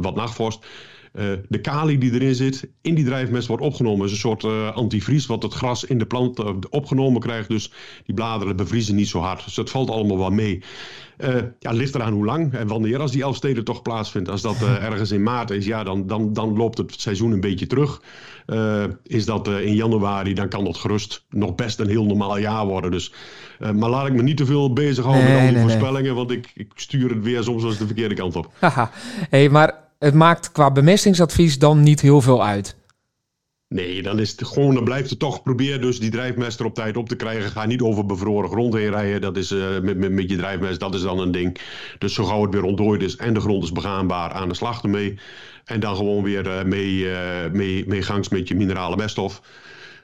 wat 0.00 0.14
nachtvorst 0.14 0.66
de 1.48 1.60
kali 1.60 1.98
die 1.98 2.12
erin 2.12 2.34
zit, 2.34 2.68
in 2.82 2.94
die 2.94 3.04
drijfmest 3.04 3.48
wordt 3.48 3.62
opgenomen. 3.62 4.06
is 4.06 4.12
een 4.12 4.18
soort 4.18 4.44
antivries 4.74 5.26
wat 5.26 5.42
het 5.42 5.54
gras 5.54 5.84
in 5.84 5.98
de 5.98 6.06
plant 6.06 6.68
opgenomen 6.70 7.20
krijgt. 7.20 7.48
Dus 7.48 7.72
die 8.04 8.14
bladeren 8.14 8.56
bevriezen 8.56 8.94
niet 8.94 9.08
zo 9.08 9.20
hard. 9.20 9.44
Dus 9.44 9.54
dat 9.54 9.70
valt 9.70 9.90
allemaal 9.90 10.18
wel 10.18 10.30
mee. 10.30 10.62
Uh, 11.24 11.36
ja, 11.58 11.70
ligt 11.70 11.94
eraan 11.94 12.12
hoe 12.12 12.24
lang 12.24 12.54
en 12.54 12.66
wanneer 12.66 13.00
als 13.00 13.12
die 13.12 13.22
Elfsteden 13.22 13.64
toch 13.64 13.82
plaatsvindt. 13.82 14.28
Als 14.28 14.42
dat 14.42 14.56
uh, 14.62 14.84
ergens 14.84 15.10
in 15.10 15.22
maart 15.22 15.50
is, 15.50 15.66
ja, 15.66 15.84
dan, 15.84 16.06
dan, 16.06 16.32
dan 16.32 16.56
loopt 16.56 16.78
het 16.78 17.00
seizoen 17.00 17.32
een 17.32 17.40
beetje 17.40 17.66
terug. 17.66 18.02
Uh, 18.46 18.84
is 19.02 19.24
dat 19.24 19.48
in 19.48 19.74
januari, 19.74 20.34
dan 20.34 20.48
kan 20.48 20.64
dat 20.64 20.76
gerust 20.76 21.24
nog 21.30 21.54
best 21.54 21.78
een 21.78 21.88
heel 21.88 22.04
normaal 22.04 22.38
jaar 22.38 22.66
worden. 22.66 22.90
Dus, 22.90 23.12
maar 23.58 23.90
laat 23.90 24.06
ik 24.06 24.12
me 24.12 24.22
niet 24.22 24.36
te 24.36 24.46
veel 24.46 24.72
bezighouden 24.72 25.24
nee, 25.24 25.32
met 25.32 25.42
al 25.42 25.48
die 25.48 25.56
nee, 25.56 25.68
voorspellingen, 25.68 26.04
nee. 26.04 26.14
want 26.14 26.30
ik, 26.30 26.50
ik, 26.54 26.72
stuur 26.74 27.10
het 27.10 27.24
weer 27.24 27.42
soms 27.42 27.64
eens 27.64 27.78
de 27.78 27.86
verkeerde 27.86 28.14
kant 28.14 28.36
op. 28.36 28.50
Haha, 28.58 28.90
hey, 29.30 29.48
maar 29.48 29.87
het 29.98 30.14
maakt 30.14 30.52
qua 30.52 30.70
bemestingsadvies 30.70 31.58
dan 31.58 31.80
niet 31.80 32.00
heel 32.00 32.20
veel 32.20 32.44
uit. 32.44 32.76
Nee, 33.68 34.02
dan 34.02 34.18
is 34.18 34.30
het 34.30 34.46
gewoon, 34.46 34.74
dan 34.74 34.84
blijft 34.84 35.10
het 35.10 35.18
toch. 35.18 35.42
Probeer 35.42 35.80
dus 35.80 36.00
die 36.00 36.10
drijfmest 36.10 36.60
er 36.60 36.66
op 36.66 36.74
tijd 36.74 36.96
op 36.96 37.08
te 37.08 37.16
krijgen. 37.16 37.50
Ga 37.50 37.66
niet 37.66 37.82
over 37.82 38.06
bevroren 38.06 38.50
grond 38.50 38.74
heen 38.74 38.90
rijden. 38.90 39.20
Dat 39.20 39.36
is 39.36 39.52
uh, 39.52 39.80
met, 39.80 39.96
met, 39.96 40.12
met 40.12 40.30
je 40.30 40.36
drijfmest, 40.36 40.80
dat 40.80 40.94
is 40.94 41.02
dan 41.02 41.18
een 41.18 41.30
ding. 41.30 41.60
Dus 41.98 42.14
zo 42.14 42.24
gauw 42.24 42.42
het 42.42 42.54
weer 42.54 42.62
ontdooid 42.62 43.02
is 43.02 43.16
en 43.16 43.34
de 43.34 43.40
grond 43.40 43.62
is 43.62 43.72
begaanbaar, 43.72 44.32
aan 44.32 44.48
de 44.48 44.54
slag 44.54 44.82
ermee. 44.82 45.18
En 45.64 45.80
dan 45.80 45.96
gewoon 45.96 46.22
weer 46.22 46.46
uh, 46.46 46.62
mee, 46.62 46.94
uh, 46.94 47.18
mee, 47.52 47.84
mee 47.86 48.02
gangs 48.02 48.28
met 48.28 48.48
je 48.48 48.54
minerale 48.54 48.96
meststof. 48.96 49.40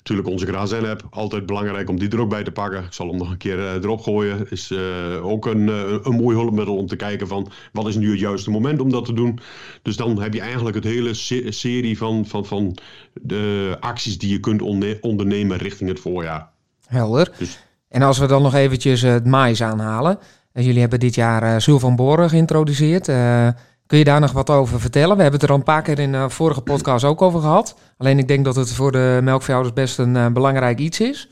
Natuurlijk 0.04 0.32
onze 0.32 0.46
Grazen-app, 0.46 1.06
altijd 1.10 1.46
belangrijk 1.46 1.88
om 1.88 1.98
die 1.98 2.08
er 2.08 2.20
ook 2.20 2.28
bij 2.28 2.44
te 2.44 2.50
pakken. 2.50 2.84
Ik 2.84 2.92
zal 2.92 3.08
hem 3.08 3.16
nog 3.16 3.30
een 3.30 3.36
keer 3.36 3.58
uh, 3.58 3.72
erop 3.72 4.00
gooien. 4.00 4.50
Is 4.50 4.70
uh, 4.70 5.26
ook 5.26 5.46
een, 5.46 5.68
uh, 5.68 5.96
een 6.02 6.14
mooi 6.14 6.36
hulpmiddel 6.36 6.76
om 6.76 6.86
te 6.86 6.96
kijken 6.96 7.26
van 7.26 7.50
wat 7.72 7.88
is 7.88 7.96
nu 7.96 8.10
het 8.10 8.20
juiste 8.20 8.50
moment 8.50 8.80
om 8.80 8.90
dat 8.90 9.04
te 9.04 9.12
doen. 9.12 9.38
Dus 9.82 9.96
dan 9.96 10.20
heb 10.22 10.34
je 10.34 10.40
eigenlijk 10.40 10.76
het 10.76 10.84
hele 10.84 11.14
se 11.14 11.46
serie 11.48 11.98
van, 11.98 12.26
van, 12.26 12.46
van 12.46 12.76
de 13.12 13.76
acties 13.80 14.18
die 14.18 14.30
je 14.30 14.40
kunt 14.40 14.62
ondernemen 15.00 15.56
richting 15.56 15.90
het 15.90 16.00
voorjaar. 16.00 16.48
Helder. 16.86 17.32
Dus. 17.38 17.58
En 17.88 18.02
als 18.02 18.18
we 18.18 18.26
dan 18.26 18.42
nog 18.42 18.54
eventjes 18.54 19.02
het 19.02 19.26
mais 19.26 19.62
aanhalen. 19.62 20.18
jullie 20.52 20.80
hebben 20.80 21.00
dit 21.00 21.14
jaar 21.14 21.60
Zul 21.60 21.78
van 21.78 21.96
Boren 21.96 22.28
geïntroduceerd. 22.28 23.06
Kun 23.86 23.98
je 23.98 24.04
daar 24.04 24.20
nog 24.20 24.32
wat 24.32 24.50
over 24.50 24.80
vertellen? 24.80 25.16
We 25.16 25.22
hebben 25.22 25.40
het 25.40 25.42
er 25.42 25.54
al 25.54 25.58
een 25.58 25.72
paar 25.72 25.82
keer 25.82 25.98
in 25.98 26.12
de 26.12 26.30
vorige 26.30 26.60
podcast 26.60 27.04
ook 27.04 27.22
over 27.22 27.40
gehad. 27.40 27.78
Alleen 27.96 28.18
ik 28.18 28.28
denk 28.28 28.44
dat 28.44 28.56
het 28.56 28.72
voor 28.72 28.92
de 28.92 29.20
melkveehouders 29.22 29.74
best 29.74 29.98
een 29.98 30.14
uh, 30.14 30.26
belangrijk 30.26 30.78
iets 30.78 31.00
is. 31.00 31.28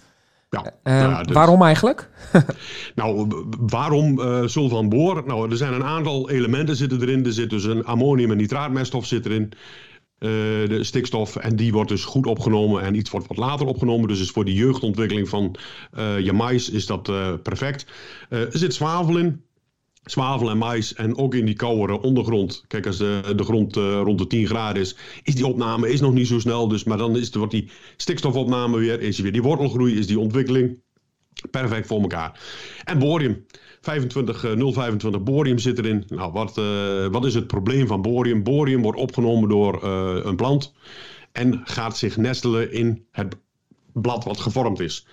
Ja, 0.51 0.65
uh, 0.85 1.01
ja 1.01 1.23
dus... 1.23 1.35
Waarom 1.35 1.63
eigenlijk? 1.63 2.11
nou, 2.95 3.29
waarom 3.67 4.21
uh, 4.21 4.49
van 4.49 4.89
Boor? 4.89 5.23
Nou, 5.27 5.51
er 5.51 5.57
zijn 5.57 5.73
een 5.73 5.85
aantal 5.85 6.31
elementen 6.31 6.77
zitten 6.77 7.01
erin. 7.01 7.27
Er 7.27 7.33
zit 7.33 7.51
dus 7.51 7.65
een 7.65 7.85
ammonium- 7.85 8.31
en 8.31 8.37
nitraatmeststof 8.37 9.07
zit 9.07 9.27
erin. 9.27 9.53
Uh, 10.19 10.29
de 10.69 10.79
stikstof. 10.81 11.37
En 11.37 11.57
die 11.57 11.73
wordt 11.73 11.89
dus 11.89 12.05
goed 12.05 12.27
opgenomen 12.27 12.83
en 12.83 12.95
iets 12.95 13.11
wordt 13.11 13.27
wat 13.27 13.37
later 13.37 13.67
opgenomen. 13.67 14.09
Dus 14.09 14.21
is 14.21 14.31
voor 14.31 14.45
de 14.45 14.55
jeugdontwikkeling 14.55 15.29
van 15.29 15.57
je 16.23 16.33
mais 16.33 16.71
is 16.71 16.87
dat 16.87 17.03
perfect. 17.43 17.87
er 18.29 18.59
zit 18.59 18.75
zwavel 18.75 19.19
in 19.19 19.43
zwavel 20.05 20.51
en 20.51 20.59
mais 20.59 20.95
en 20.95 21.17
ook 21.17 21.35
in 21.35 21.45
die 21.45 21.55
koudere 21.55 22.01
ondergrond. 22.01 22.65
Kijk, 22.69 22.87
als 22.87 22.99
de, 22.99 23.33
de 23.37 23.45
grond 23.45 23.77
uh, 23.77 24.01
rond 24.05 24.19
de 24.19 24.27
10 24.27 24.47
graden 24.47 24.83
is, 24.83 24.97
is 25.23 25.35
die 25.35 25.47
opname 25.47 25.91
is 25.93 26.01
nog 26.01 26.13
niet 26.13 26.27
zo 26.27 26.39
snel. 26.39 26.69
Dus, 26.69 26.85
maar 26.85 26.99
dan 26.99 27.17
is, 27.17 27.31
wordt 27.31 27.53
die 27.53 27.71
stikstofopname 27.97 28.79
weer, 28.79 29.01
is 29.01 29.19
weer 29.19 29.33
die 29.33 29.43
wortelgroei, 29.43 29.99
is 29.99 30.07
die 30.07 30.19
ontwikkeling. 30.19 30.81
Perfect 31.51 31.87
voor 31.87 32.01
elkaar. 32.01 32.41
En 32.85 32.99
borium. 32.99 33.47
25, 33.81 34.45
uh, 34.45 34.73
025 34.73 35.23
borium 35.23 35.59
zit 35.59 35.79
erin. 35.79 36.05
Nou, 36.09 36.33
wat, 36.33 36.59
uh, 36.59 37.07
wat 37.07 37.25
is 37.25 37.35
het 37.35 37.47
probleem 37.47 37.87
van 37.87 38.03
borium? 38.03 38.43
Borium 38.43 38.83
wordt 38.83 38.99
opgenomen 38.99 39.49
door 39.49 39.85
een 40.25 40.37
plant 40.37 40.73
en 41.33 41.61
gaat 41.65 41.97
zich 41.97 42.17
nestelen 42.17 42.73
in 42.73 43.05
het 43.11 43.37
blad 43.93 44.25
wat 44.25 44.41
gevormd 44.41 44.81
is. 44.81 45.07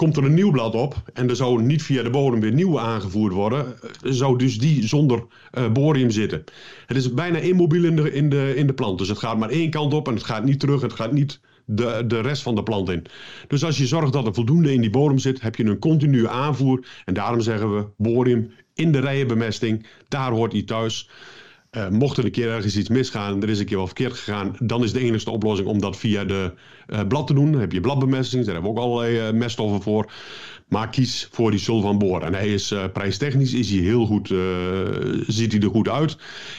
Komt 0.00 0.16
er 0.16 0.24
een 0.24 0.34
nieuw 0.34 0.50
blad 0.50 0.74
op 0.74 1.02
en 1.12 1.28
er 1.28 1.36
zou 1.36 1.62
niet 1.62 1.82
via 1.82 2.02
de 2.02 2.10
bodem 2.10 2.40
weer 2.40 2.52
nieuw 2.52 2.80
aangevoerd 2.80 3.32
worden, 3.32 3.66
eh, 3.80 4.12
zou 4.12 4.38
dus 4.38 4.58
die 4.58 4.86
zonder 4.86 5.26
uh, 5.58 5.72
borium 5.72 6.10
zitten. 6.10 6.44
Het 6.86 6.96
is 6.96 7.14
bijna 7.14 7.38
immobiel 7.38 7.84
in 7.84 7.96
de, 7.96 8.12
in, 8.12 8.30
de, 8.30 8.52
in 8.56 8.66
de 8.66 8.72
plant. 8.72 8.98
Dus 8.98 9.08
het 9.08 9.18
gaat 9.18 9.38
maar 9.38 9.48
één 9.48 9.70
kant 9.70 9.94
op 9.94 10.08
en 10.08 10.14
het 10.14 10.24
gaat 10.24 10.44
niet 10.44 10.60
terug, 10.60 10.80
het 10.80 10.92
gaat 10.92 11.12
niet 11.12 11.40
de, 11.64 12.04
de 12.06 12.20
rest 12.20 12.42
van 12.42 12.54
de 12.54 12.62
plant 12.62 12.88
in. 12.88 13.06
Dus 13.48 13.64
als 13.64 13.78
je 13.78 13.86
zorgt 13.86 14.12
dat 14.12 14.26
er 14.26 14.34
voldoende 14.34 14.72
in 14.72 14.80
die 14.80 14.90
bodem 14.90 15.18
zit, 15.18 15.40
heb 15.40 15.56
je 15.56 15.64
een 15.64 15.78
continue 15.78 16.28
aanvoer. 16.28 16.86
En 17.04 17.14
daarom 17.14 17.40
zeggen 17.40 17.74
we 17.76 17.86
borium 17.96 18.50
in 18.74 18.92
de 18.92 19.00
rijenbemesting, 19.00 19.86
daar 20.08 20.30
hoort 20.30 20.52
hij 20.52 20.62
thuis. 20.62 21.10
Uh, 21.76 21.88
mocht 21.88 22.16
er 22.16 22.24
een 22.24 22.30
keer 22.30 22.50
ergens 22.50 22.76
iets 22.76 22.88
misgaan 22.88 23.42
er 23.42 23.48
is 23.48 23.58
een 23.58 23.66
keer 23.66 23.76
wel 23.76 23.86
verkeerd 23.86 24.12
gegaan, 24.12 24.56
dan 24.58 24.82
is 24.82 24.92
de 24.92 25.00
enige 25.00 25.30
oplossing 25.30 25.68
om 25.68 25.80
dat 25.80 25.96
via 25.96 26.24
de 26.24 26.52
uh, 26.88 27.00
blad 27.08 27.26
te 27.26 27.34
doen. 27.34 27.52
Dan 27.52 27.60
heb 27.60 27.72
je 27.72 27.80
bladbemesting, 27.80 28.44
daar 28.44 28.54
hebben 28.54 28.72
we 28.72 28.78
ook 28.78 28.84
allerlei 28.84 29.28
uh, 29.28 29.34
meststoffen 29.34 29.82
voor. 29.82 30.12
Maar 30.68 30.90
kies 30.90 31.28
voor 31.30 31.50
die 31.50 31.60
sul 31.60 31.80
van 31.80 31.98
boor. 31.98 32.22
En 32.22 32.34
hij 32.34 32.48
is 32.48 32.74
prijstechnisch 32.92 33.52
is 33.52 33.70
hij 33.70 33.78
heel 33.78 34.06
goed, 34.06 34.28
ziet 35.26 35.52
hij 35.52 35.60
er 35.60 35.70
goed 35.70 35.88
uit. 35.88 36.16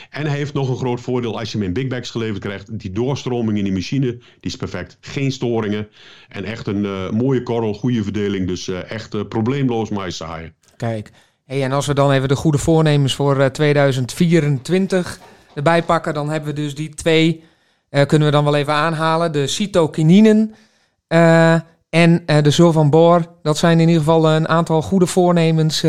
En 0.10 0.25
hij 0.25 0.38
heeft 0.38 0.53
nog 0.53 0.70
een 0.70 0.77
groot 0.77 1.01
voordeel 1.01 1.39
als 1.39 1.51
je 1.51 1.58
hem 1.58 1.68
in 1.68 1.74
big 1.74 1.88
bags 1.88 2.10
geleverd 2.10 2.39
krijgt. 2.39 2.80
Die 2.80 2.91
doorstroming 2.91 3.58
in 3.58 3.63
die 3.63 3.74
machine, 3.74 4.06
die 4.12 4.22
is 4.39 4.56
perfect. 4.56 4.98
Geen 5.01 5.32
storingen. 5.32 5.88
En 6.30 6.44
echt 6.44 6.68
een 6.68 7.15
mooie 7.15 7.44
korrel, 7.44 7.74
goede 7.74 8.03
verdeling. 8.03 8.48
Dus 8.48 8.68
echt 8.68 9.30
probleemloos 9.30 9.89
mais 9.89 10.18
zaaien. 10.18 10.53
Kijk, 10.77 11.12
Hey, 11.51 11.63
en 11.63 11.72
als 11.72 11.88
we 11.88 11.93
dan 11.93 12.12
even 12.12 12.27
de 12.27 12.36
goede 12.36 12.58
voornemens 12.58 13.15
voor 13.15 13.51
2024 13.51 15.17
eh, 15.17 15.24
erbij 15.55 15.84
pakken, 15.84 16.13
dan 16.13 16.29
hebben 16.29 16.50
we 16.55 16.62
dus 16.62 16.75
die 16.75 16.89
twee, 16.89 17.43
uh, 17.89 18.05
kunnen 18.05 18.27
we 18.27 18.34
dan 18.34 18.43
wel 18.43 18.55
even 18.55 18.74
aanhalen. 18.74 19.31
De 19.31 19.48
cytokininen 19.48 20.55
uh, 21.08 21.53
en 21.89 22.24
de 22.25 22.50
zul 22.50 22.72
van 22.72 22.89
Boor. 22.89 23.25
Dat 23.41 23.58
zijn 23.58 23.79
in 23.79 23.88
ieder 23.88 24.03
geval 24.03 24.29
een 24.29 24.48
aantal 24.48 24.81
goede 24.81 25.05
voornemens 25.05 25.79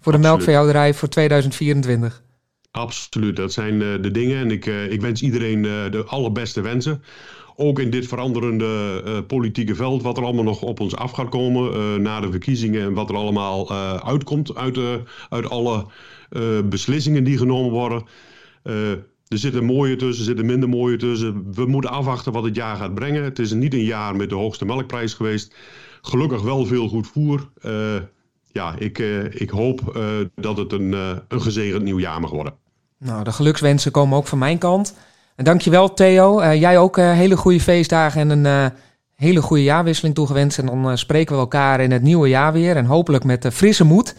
voor 0.00 0.12
de 0.12 0.18
melkveehouderij 0.18 0.94
voor 0.94 1.08
2024. 1.08 2.22
Absoluut, 2.70 3.36
dat 3.36 3.52
zijn 3.52 3.78
de 3.78 4.10
dingen. 4.10 4.38
En 4.38 4.50
ik, 4.50 4.66
ik 4.66 5.00
wens 5.00 5.22
iedereen 5.22 5.62
de 5.62 6.04
allerbeste 6.06 6.60
wensen 6.60 7.02
ook 7.56 7.78
in 7.78 7.90
dit 7.90 8.06
veranderende 8.06 9.02
uh, 9.06 9.18
politieke 9.26 9.74
veld, 9.74 10.02
wat 10.02 10.16
er 10.16 10.24
allemaal 10.24 10.44
nog 10.44 10.62
op 10.62 10.80
ons 10.80 10.96
af 10.96 11.10
gaat 11.10 11.28
komen 11.28 11.74
uh, 11.74 11.94
na 11.94 12.20
de 12.20 12.30
verkiezingen 12.30 12.82
en 12.82 12.94
wat 12.94 13.08
er 13.08 13.16
allemaal 13.16 13.70
uh, 13.70 13.94
uitkomt 13.94 14.54
uit, 14.54 14.78
uit 15.28 15.50
alle 15.50 15.86
beslissingen 16.64 17.24
die 17.24 17.38
genomen 17.38 17.70
worden. 17.70 18.04
er 18.62 19.38
zitten 19.38 19.64
mooie 19.64 19.96
tussen, 19.96 20.18
er 20.18 20.24
zitten 20.24 20.46
minder 20.46 20.68
mooie 20.68 20.96
tussen. 20.96 21.52
We 21.52 21.66
moeten 21.66 21.90
afwachten 21.90 22.32
wat 22.32 22.44
het 22.44 22.54
jaar 22.54 22.76
gaat 22.76 22.94
brengen. 22.94 23.24
Het 23.24 23.38
is 23.38 23.52
niet 23.52 23.74
een 23.74 23.84
jaar 23.84 24.16
met 24.16 24.28
de 24.28 24.34
hoogste 24.34 24.64
melkprijs 24.64 25.14
geweest. 25.14 25.54
Gelukkig 26.02 26.42
wel 26.42 26.66
veel 26.66 26.88
goed 26.88 27.06
voer. 27.06 27.48
ja, 28.52 28.74
ik, 28.78 28.98
ik 29.30 29.50
hoop 29.50 29.98
dat 30.34 30.56
het 30.56 30.72
een, 30.72 30.92
een 31.28 31.42
gezegend 31.42 31.82
nieuw 31.82 31.98
jaar 31.98 32.20
mag 32.20 32.30
worden. 32.30 32.54
Nou, 32.98 33.24
de 33.24 33.32
gelukswensen 33.32 33.92
komen 33.92 34.18
ook 34.18 34.26
van 34.26 34.38
mijn 34.38 34.58
kant. 34.58 34.94
En 35.36 35.44
dankjewel 35.44 35.94
Theo. 35.94 36.40
Uh, 36.40 36.60
jij 36.60 36.78
ook 36.78 36.98
uh, 36.98 37.12
hele 37.12 37.36
goede 37.36 37.60
feestdagen 37.60 38.20
en 38.20 38.30
een 38.30 38.44
uh, 38.44 38.78
hele 39.14 39.42
goede 39.42 39.62
jaarwisseling 39.62 40.14
toegewenst. 40.14 40.58
En 40.58 40.66
dan 40.66 40.98
spreken 40.98 41.34
we 41.34 41.40
elkaar 41.40 41.80
in 41.80 41.90
het 41.90 42.02
nieuwe 42.02 42.28
jaar 42.28 42.52
weer. 42.52 42.76
En 42.76 42.84
hopelijk 42.84 43.24
met 43.24 43.46
frisse 43.52 43.84
moed. 43.84 44.14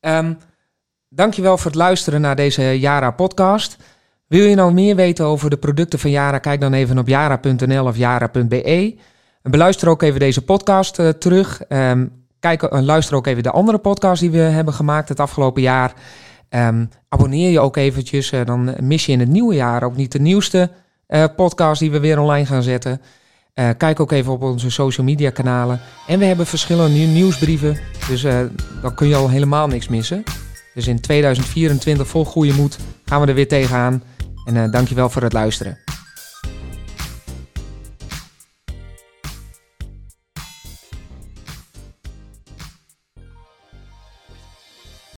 Um, 0.00 0.38
dankjewel 1.08 1.56
voor 1.56 1.70
het 1.70 1.80
luisteren 1.80 2.20
naar 2.20 2.36
deze 2.36 2.62
Yara 2.62 3.10
podcast. 3.10 3.76
Wil 4.26 4.46
je 4.46 4.54
nou 4.54 4.72
meer 4.72 4.96
weten 4.96 5.24
over 5.24 5.50
de 5.50 5.56
producten 5.56 5.98
van 5.98 6.10
Yara? 6.10 6.38
Kijk 6.38 6.60
dan 6.60 6.72
even 6.72 6.98
op 6.98 7.08
yara.nl 7.08 7.84
of 7.84 7.96
yara.be. 7.96 8.98
En 9.42 9.50
beluister 9.50 9.88
ook 9.88 10.02
even 10.02 10.20
deze 10.20 10.44
podcast 10.44 10.94
terug. 11.18 11.62
Um, 11.68 12.24
kijk, 12.40 12.70
luister 12.70 13.16
ook 13.16 13.26
even 13.26 13.42
de 13.42 13.50
andere 13.50 13.78
podcast 13.78 14.20
die 14.20 14.30
we 14.30 14.38
hebben 14.38 14.74
gemaakt 14.74 15.08
het 15.08 15.20
afgelopen 15.20 15.62
jaar. 15.62 15.92
Um, 16.50 16.88
abonneer 17.08 17.50
je 17.50 17.60
ook 17.60 17.76
eventjes, 17.76 18.32
uh, 18.32 18.44
dan 18.44 18.74
mis 18.80 19.06
je 19.06 19.12
in 19.12 19.20
het 19.20 19.28
nieuwe 19.28 19.54
jaar 19.54 19.82
ook 19.82 19.96
niet 19.96 20.12
de 20.12 20.18
nieuwste 20.20 20.70
uh, 21.08 21.24
podcast 21.36 21.80
die 21.80 21.90
we 21.90 22.00
weer 22.00 22.18
online 22.18 22.46
gaan 22.46 22.62
zetten. 22.62 23.00
Uh, 23.54 23.68
kijk 23.76 24.00
ook 24.00 24.12
even 24.12 24.32
op 24.32 24.42
onze 24.42 24.70
social 24.70 25.06
media 25.06 25.30
kanalen. 25.30 25.80
En 26.06 26.18
we 26.18 26.24
hebben 26.24 26.46
verschillende 26.46 26.98
nieuwsbrieven, 26.98 27.78
dus 28.08 28.22
dan 28.82 28.94
kun 28.94 29.08
je 29.08 29.14
al 29.14 29.30
helemaal 29.30 29.66
niks 29.66 29.88
missen. 29.88 30.22
Dus 30.74 30.86
in 30.86 31.00
2024 31.00 32.08
vol 32.08 32.24
goede 32.24 32.52
moed 32.52 32.78
gaan 33.04 33.20
we 33.20 33.26
er 33.26 33.34
weer 33.34 33.48
tegenaan. 33.48 34.02
En 34.44 34.70
dankjewel 34.70 35.10
voor 35.10 35.22
het 35.22 35.32
luisteren. 35.32 35.95